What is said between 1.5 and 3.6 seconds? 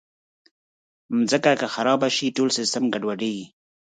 که خراب شي، ټول سیسټم ګډوډېږي.